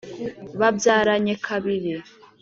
[0.59, 1.93] Babyaranye kabili